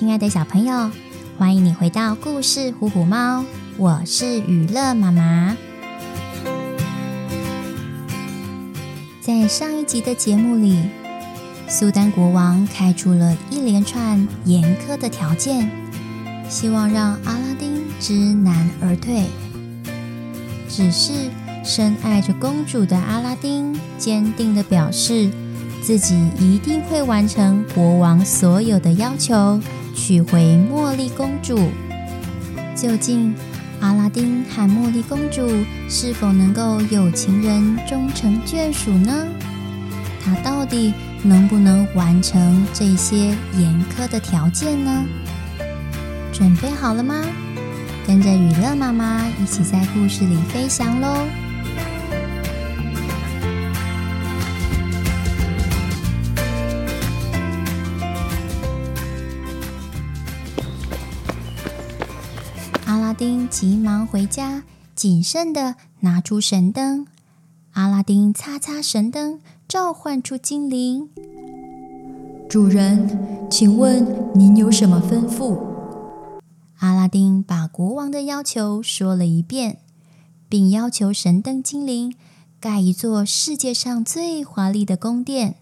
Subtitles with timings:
[0.00, 0.90] 亲爱的小朋友，
[1.36, 3.42] 欢迎你回到故事《虎虎猫》，
[3.76, 5.54] 我是予乐妈妈。
[9.20, 10.82] 在上一集的节目里，
[11.68, 15.70] 苏丹国王开出了一连串严苛的条件，
[16.48, 19.26] 希望让阿拉丁知难而退。
[20.66, 21.12] 只是
[21.62, 25.30] 深爱着公主的阿拉丁，坚定地表示。
[25.82, 29.58] 自己一定会完成国王所有的要求，
[30.00, 31.70] 娶回茉莉公主。
[32.74, 33.34] 究竟
[33.80, 35.46] 阿拉丁和茉莉公主
[35.90, 39.26] 是否能够有情人终成眷属呢？
[40.24, 45.04] 他到底能不能完成这些严苛的条件呢？
[46.32, 47.22] 准备好了吗？
[48.06, 51.26] 跟着雨乐妈妈一起在故事里飞翔喽！
[63.20, 64.62] 丁急忙回家，
[64.94, 67.06] 谨慎地拿出神灯。
[67.72, 71.10] 阿拉丁擦擦神灯，召唤出精灵。
[72.48, 75.58] 主人，请问您有什么吩咐？
[76.78, 79.80] 阿拉丁把国王的要求说了一遍，
[80.48, 82.14] 并要求神灯精灵
[82.58, 85.56] 盖一座世界上最华丽的宫殿。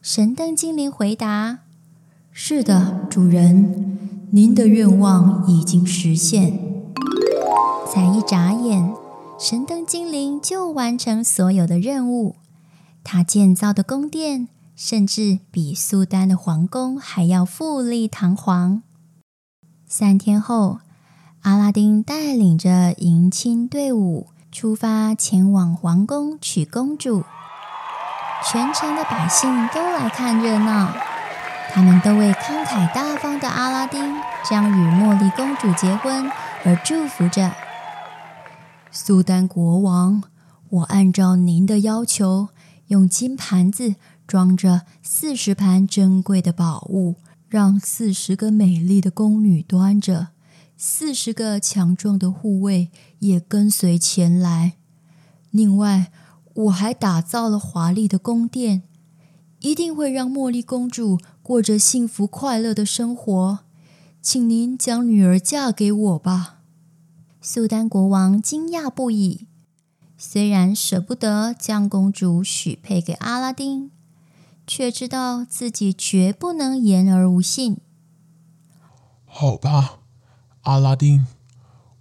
[0.00, 1.58] 神灯精灵回答
[2.30, 3.98] ：“是的，主人，
[4.30, 6.66] 您的愿望已经实现。”
[7.90, 8.94] 才一眨眼，
[9.38, 12.36] 神灯精灵就完成所有的任务。
[13.02, 18.82] 他建造的宫殿甚至比苏丹的皇宫还要富丽堂皇。
[19.86, 20.80] 三天后，
[21.40, 27.24] 阿拉丁带领着迎亲队伍出发，前往皇宫娶公主。
[28.44, 30.92] 全城的百姓都来看热闹，
[31.72, 34.14] 他们都为慷慨大方的阿拉丁
[34.44, 36.30] 将与茉莉公主结婚
[36.66, 37.50] 而祝福着。
[38.90, 40.22] 苏丹国王，
[40.70, 42.48] 我按照您的要求，
[42.86, 47.16] 用金盘子装着四十盘珍贵的宝物，
[47.48, 50.28] 让四十个美丽的宫女端着，
[50.76, 54.74] 四十个强壮的护卫也跟随前来。
[55.50, 56.10] 另外，
[56.54, 58.82] 我还打造了华丽的宫殿，
[59.60, 63.60] 一定会让茉莉公主过着幸福快乐的生活。
[64.22, 66.57] 请您将女儿嫁给我吧。
[67.40, 69.46] 苏丹国王惊讶不已，
[70.16, 73.92] 虽然舍不得将公主许配给阿拉丁，
[74.66, 77.78] 却知道自己绝不能言而无信。
[79.24, 80.00] 好吧，
[80.62, 81.26] 阿拉丁，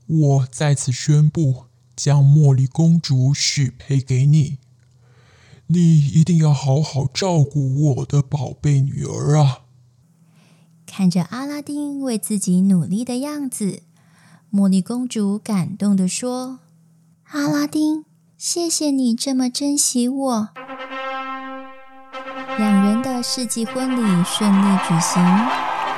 [0.07, 1.65] 我在此宣布，
[1.95, 4.57] 将茉莉公主许配给你。
[5.67, 9.61] 你一定要好好照顾我的宝贝女儿啊！
[10.85, 13.83] 看着阿拉丁为自己努力的样子。
[14.51, 16.59] 茉莉公主感动地说
[17.31, 18.05] ：“阿拉丁，
[18.37, 20.49] 谢谢你这么珍惜我。”
[22.57, 25.21] 两人的世纪婚礼顺利举行，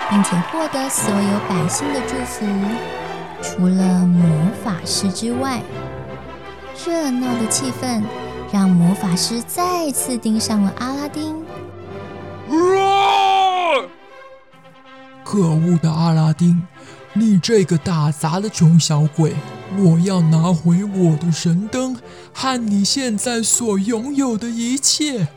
[0.09, 2.43] 并且获得所有百姓的祝福，
[3.41, 4.27] 除了魔
[4.63, 5.61] 法师之外。
[6.85, 8.01] 热闹的气氛
[8.51, 11.37] 让魔法师再次盯上了阿拉丁。
[12.49, 12.55] 啊！
[15.23, 16.65] 可恶的阿拉丁！
[17.13, 19.33] 你这个打杂的穷小鬼！
[19.77, 21.95] 我要拿回我的神灯
[22.33, 25.27] 和你现在所拥有的一切。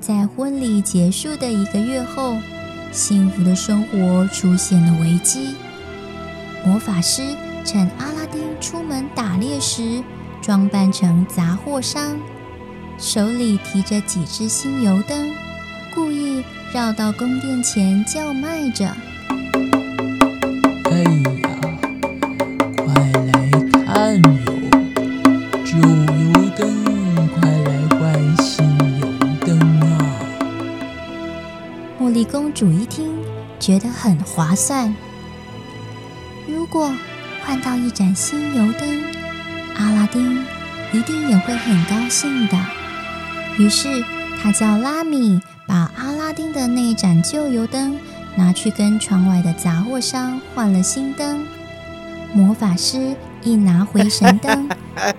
[0.00, 2.36] 在婚礼结束的一个月后，
[2.92, 5.54] 幸福的生活出现了危机。
[6.64, 7.22] 魔法师
[7.64, 10.02] 趁阿拉丁出门打猎时，
[10.42, 12.16] 装扮成杂货商，
[12.98, 15.32] 手里提着几只新油灯，
[15.94, 18.94] 故意绕到宫殿前叫卖着。
[32.24, 33.12] 公主一听，
[33.60, 34.94] 觉得很划算。
[36.46, 36.92] 如果
[37.44, 39.04] 换到一盏新油灯，
[39.76, 40.44] 阿拉丁
[40.92, 42.58] 一定也会很高兴的。
[43.58, 44.04] 于是，
[44.42, 47.98] 她叫拉米把阿拉丁的那盏旧油灯。
[48.36, 51.46] 拿去跟窗外的杂货商换了新灯。
[52.32, 54.68] 魔法师一拿回神灯，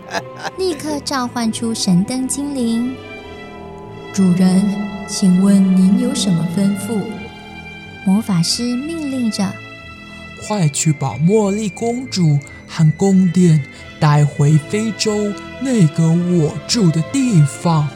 [0.60, 2.94] 立刻召唤出神灯精灵。
[4.12, 4.62] 主人，
[5.08, 7.04] 请问您有什么吩咐？
[8.06, 9.54] 魔法师命令着
[10.42, 13.64] ：“快去把茉莉公主和宫殿
[14.00, 15.32] 带回非洲
[15.62, 17.88] 那个我住的地方。”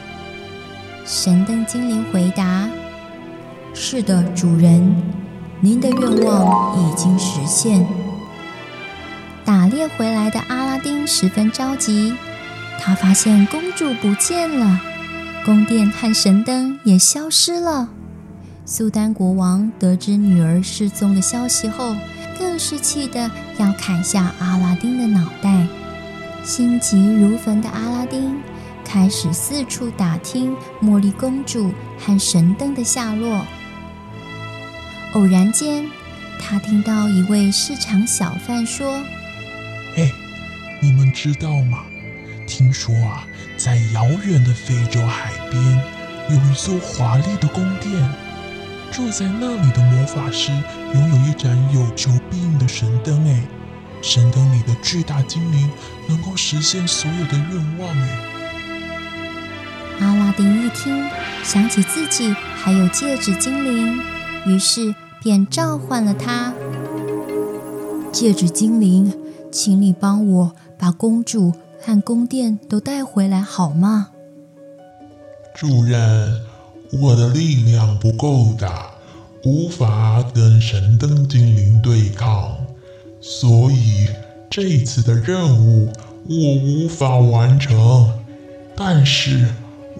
[1.05, 2.69] 神灯精灵回答。
[3.73, 4.95] 是的，主人，
[5.61, 7.85] 您的愿望已经实现。
[9.43, 12.13] 打猎回来的阿拉丁十分着急，
[12.79, 14.79] 他发现公主不见了，
[15.45, 17.89] 宫殿和神灯也消失了。
[18.65, 21.95] 苏丹国王得知女儿失踪的消息后，
[22.37, 25.65] 更是气得要砍下阿拉丁的脑袋。
[26.43, 28.35] 心急如焚的阿拉丁
[28.85, 33.45] 开始四处打听茉莉公主和神灯的下落。
[35.13, 35.85] 偶然间，
[36.39, 39.01] 他听到一位市场小贩说
[39.97, 40.11] ：“哎，
[40.79, 41.79] 你们知道吗？
[42.45, 43.25] 听说啊，
[43.59, 45.61] 在遥远的非洲海边
[46.29, 47.91] 有一座华丽的宫殿，
[48.89, 50.49] 住在那里的魔法师
[50.93, 53.27] 拥有一盏有求必应的神灯。
[53.27, 53.43] 哎，
[54.01, 55.69] 神灯里的巨大精灵
[56.07, 57.89] 能够实现所有的愿望。
[57.99, 58.19] 哎，
[59.99, 61.05] 阿拉丁一听，
[61.43, 63.99] 想起自己还有戒指精灵。”
[64.47, 66.53] 于是便召唤了他。
[68.13, 69.13] 戒指精灵，
[69.51, 74.09] 请你帮我把公主和宫殿都带回来好吗？
[75.55, 76.41] 主人，
[77.01, 78.91] 我的力量不够大，
[79.43, 82.55] 无法跟神灯精灵对抗，
[83.19, 84.07] 所以
[84.49, 85.91] 这次的任务
[86.27, 88.13] 我无法完成。
[88.75, 89.47] 但是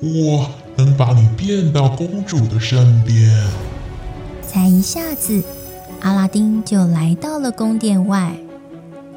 [0.02, 3.30] 我能把你变到公主的身边。
[4.48, 5.44] 才一下子，
[6.02, 8.38] 阿拉丁就来到了宫殿外。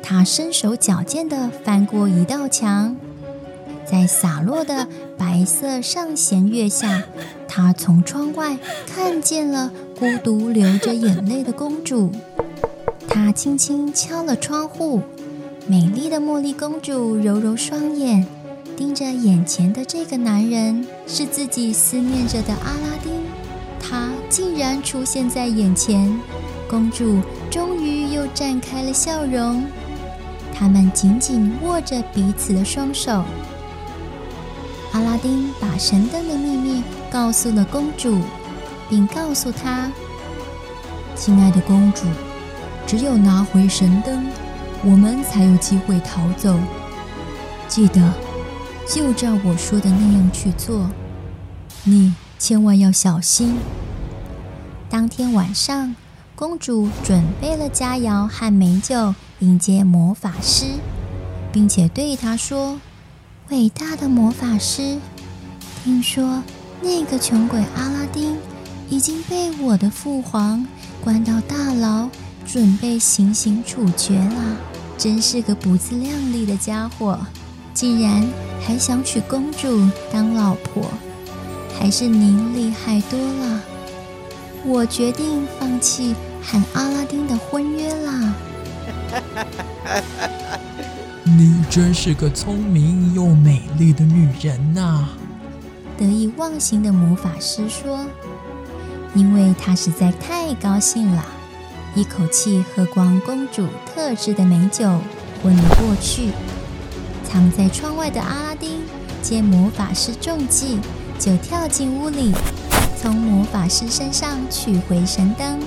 [0.03, 2.97] 他身手矫健地翻过一道墙，
[3.87, 7.05] 在洒落的白色上弦月下，
[7.49, 12.11] 他从窗外看见了孤独流着眼泪的公主。
[13.09, 15.01] 他轻轻敲了窗户，
[15.67, 18.27] 美丽的茉莉公主揉揉双眼，
[18.77, 23.13] 盯着眼前的这个男人，是自己思念着的阿拉丁。
[23.81, 26.19] 他竟然出现在眼前，
[26.69, 27.21] 公主
[27.51, 29.65] 终于又绽开了笑容。
[30.55, 33.25] 他们紧紧握着彼此的双手。
[34.93, 38.21] 阿拉丁把神灯的秘密告诉了公主，
[38.89, 39.91] 并告诉她
[41.17, 42.07] ：“亲爱的公主，
[42.87, 44.27] 只有拿回神灯，
[44.85, 46.59] 我们才有机会逃走。
[47.67, 48.13] 记得，
[48.87, 50.91] 就照我说的那样去做。
[51.85, 53.57] 你千万要小心。”
[54.91, 55.97] 当天晚上，
[56.37, 60.67] 公主准备了佳肴和美酒迎接魔法师，
[61.51, 62.81] 并且对他说
[63.51, 64.99] ：“伟大的魔法师，
[65.83, 66.45] 听说
[66.81, 68.37] 那个穷鬼阿拉丁
[68.89, 70.65] 已经被我的父皇
[71.03, 72.09] 关到大牢，
[72.47, 74.57] 准备行刑处决了。
[74.97, 77.19] 真是个不自量力的家伙，
[77.75, 78.25] 竟然
[78.65, 80.89] 还想娶公主当老婆，
[81.77, 83.61] 还是您厉害多了。”
[84.65, 88.22] 我决定放弃和阿拉丁的婚约啦！
[91.25, 95.09] 你真是个聪明又美丽的女人呐、
[95.97, 98.05] 得意忘形的魔法师说
[99.15, 101.25] ：“因为他实在太高兴了，
[101.95, 104.99] 一口气喝光公主特制的美酒，
[105.43, 106.31] 昏了过去。
[107.25, 108.81] 藏在窗外的阿拉丁
[109.23, 110.81] 见魔法师中计，
[111.19, 112.33] 就跳进屋里。”
[113.01, 115.59] 从魔法师身上取回神灯，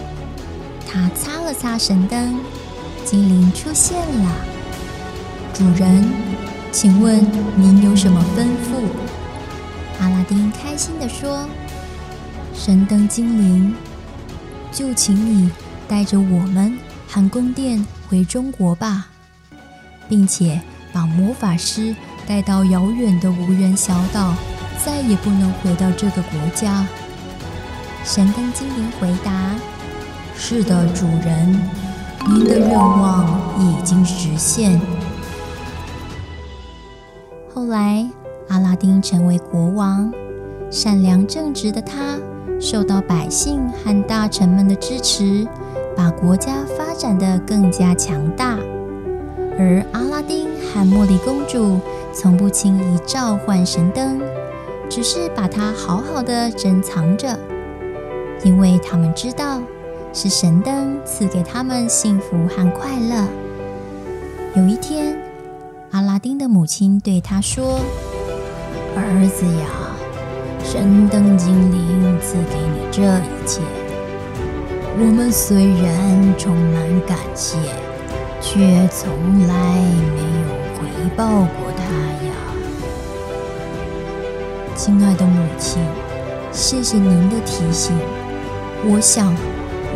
[0.88, 2.40] 他擦了擦神灯，
[3.06, 4.36] 精灵出现了。
[5.54, 6.04] 主人，
[6.72, 7.24] 请问
[7.56, 8.82] 您有什么吩咐？
[10.02, 11.48] 阿拉丁开心地说
[12.54, 13.76] ：“神灯精灵，
[14.72, 15.52] 就请你
[15.88, 19.08] 带着我们和宫殿回中国吧，
[20.10, 20.60] 并且
[20.92, 21.96] 把魔法师
[22.26, 24.34] 带到遥远的无人小岛，
[24.84, 26.86] 再也不能回到这个国家。”
[28.04, 29.56] 神灯精灵回答
[30.36, 31.58] ：“是的，主人，
[32.28, 34.80] 您的愿望已经实现。”
[37.54, 38.06] 后来，
[38.50, 40.12] 阿拉丁成为国王，
[40.70, 42.18] 善良正直的他
[42.60, 45.48] 受到百姓和大臣们的支持，
[45.96, 48.58] 把国家发展得更加强大。
[49.58, 51.80] 而阿拉丁和茉莉公主
[52.14, 54.20] 从不轻易召唤神灯，
[54.90, 57.40] 只是把它好好的珍藏着。
[58.44, 59.62] 因为他们知道，
[60.18, 63.28] 是神灯赐给他们幸福和快乐。
[64.56, 65.14] 有一天，
[65.92, 67.82] 阿拉丁的母亲对他说
[68.96, 69.68] ：“儿子呀，
[70.64, 73.60] 神灯精灵赐给你这一切，
[74.98, 77.58] 我们虽然充满感谢，
[78.40, 79.12] 却从
[79.46, 79.82] 来
[80.16, 80.48] 没有
[80.80, 81.84] 回报过他
[82.26, 82.32] 呀。”
[84.78, 85.84] 亲爱的母亲，
[86.54, 87.94] 谢谢您的提醒。
[88.88, 89.36] 我想，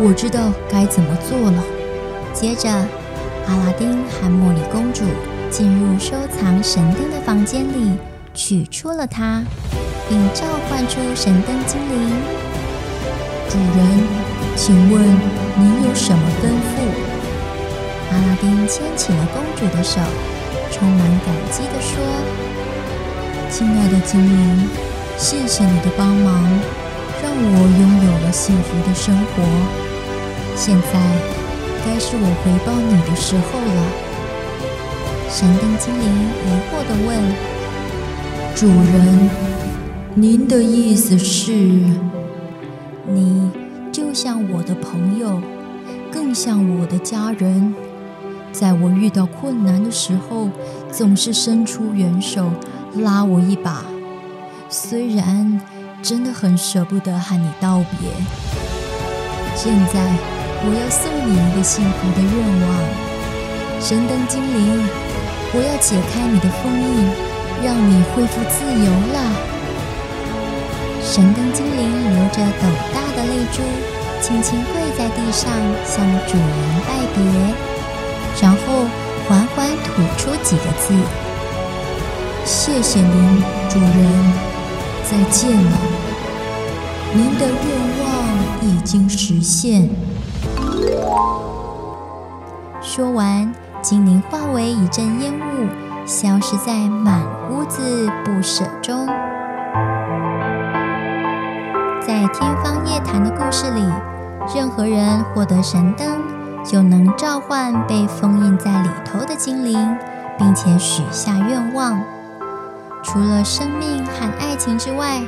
[0.02, 0.40] 我知道
[0.72, 1.62] 该怎么做了。
[2.34, 5.04] 接着，阿拉丁和茉莉公主
[5.52, 7.98] 进入收藏神灯的房间里，
[8.34, 9.44] 取出了它，
[10.08, 12.16] 并召唤出神灯精灵。
[13.50, 14.08] 主人，
[14.56, 16.80] 请问您有什么吩咐？
[18.12, 20.00] 阿拉丁牵起了公主的手，
[20.72, 22.00] 充满感激地说
[23.52, 24.70] ：“亲爱的精灵，
[25.18, 26.42] 谢谢你的帮忙。”
[27.22, 29.89] 让我拥有了幸福的生活。
[30.62, 30.92] 现在
[31.86, 33.80] 该是我回报你的时候了。
[35.30, 36.06] 闪灯精灵
[36.44, 37.16] 疑惑地问
[38.54, 39.30] ：“主人，
[40.16, 41.54] 您的意思是，
[43.08, 43.50] 你
[43.90, 45.42] 就像我的朋友，
[46.12, 47.74] 更像我的家人，
[48.52, 50.50] 在我遇到困难的时候，
[50.92, 52.52] 总是伸出援手，
[52.96, 53.86] 拉我一把。
[54.68, 55.62] 虽然……”
[56.02, 58.10] 真的很舍不得和你道别。
[59.54, 60.10] 现在
[60.62, 62.36] 我要送你一个幸福的愿
[62.68, 62.68] 望，
[63.80, 64.84] 神灯精灵，
[65.54, 67.08] 我要解开你的封印，
[67.64, 69.18] 让你恢复自由了。
[71.02, 71.80] 神灯精灵
[72.12, 73.64] 流着斗大的泪珠，
[74.22, 75.48] 轻轻跪在地上
[75.88, 76.52] 向主人
[76.84, 77.24] 拜别，
[78.42, 78.84] 然后
[79.28, 80.94] 缓缓吐出几个字
[82.44, 84.50] ：“谢谢您，主人。”
[85.10, 85.72] 再见了，
[87.16, 87.68] 您的愿
[88.04, 88.08] 望
[88.62, 89.90] 已经实现。
[92.82, 95.68] 说完，精灵化为一阵烟雾，
[96.06, 99.08] 消失在满屋子不舍中。
[102.02, 103.86] 在天方夜谭的故事里，
[104.56, 106.08] 任何人获得神灯，
[106.64, 109.98] 就能召唤被封印在里头的精灵，
[110.38, 112.02] 并且许下愿望。
[113.04, 115.22] 除了生命和爱情之外，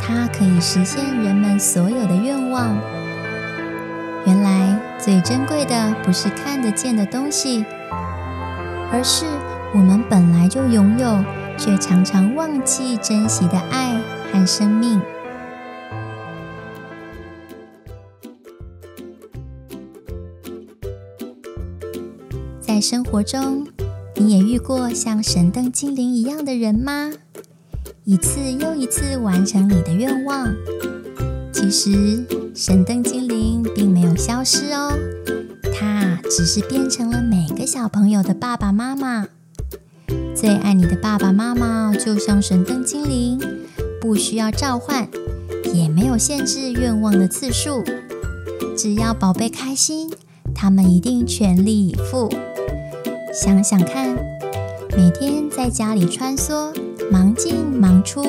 [0.00, 2.76] 它可以实现人们所有的愿望。
[4.26, 4.75] 原来
[5.06, 7.64] 最珍贵的不是看得见的东西，
[8.90, 9.24] 而是
[9.72, 11.24] 我们本来就拥有
[11.56, 15.00] 却常常忘记珍惜的爱和生命。
[22.60, 23.68] 在生活中，
[24.16, 27.12] 你也遇过像神灯精灵一样的人吗？
[28.02, 30.52] 一次又一次完成你的愿望。
[31.52, 32.26] 其实
[32.58, 34.90] 神灯精灵并没有消失哦，
[35.74, 39.26] 它只是变成了每个小朋友的爸爸妈妈。
[40.34, 43.38] 最爱你的爸爸妈妈就像神灯精灵，
[44.00, 45.06] 不需要召唤，
[45.74, 47.84] 也没有限制愿望的次数。
[48.74, 50.10] 只要宝贝开心，
[50.54, 52.32] 他们一定全力以赴。
[53.34, 54.16] 想想看，
[54.96, 56.74] 每天在家里穿梭，
[57.10, 58.24] 忙进忙出，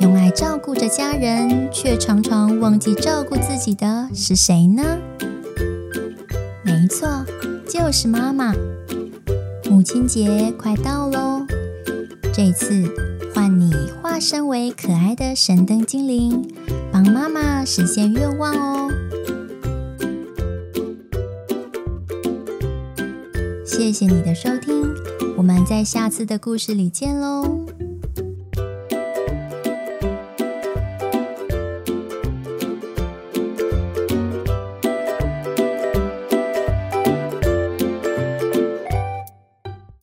[0.00, 4.82] 用爱照顾着家人，却常常忘记照顾自己的是谁呢？
[6.64, 7.06] 没错，
[7.68, 8.54] 就是妈妈。
[9.68, 11.42] 母亲节快到喽，
[12.32, 12.88] 这次
[13.34, 16.50] 换你化身为可爱的神灯精灵，
[16.90, 18.90] 帮妈妈实现愿望哦。
[23.66, 24.94] 谢谢你的收听，
[25.36, 27.59] 我们在下次的故事里见喽。